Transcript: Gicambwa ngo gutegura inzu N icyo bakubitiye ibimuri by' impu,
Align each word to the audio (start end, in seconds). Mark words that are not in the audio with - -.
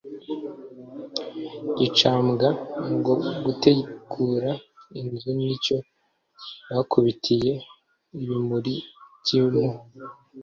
Gicambwa 1.77 2.47
ngo 2.95 3.13
gutegura 3.43 4.49
inzu 4.99 5.29
N 5.37 5.39
icyo 5.55 5.77
bakubitiye 6.75 7.51
ibimuri 8.21 8.73
by' 9.21 9.33
impu, 9.39 9.65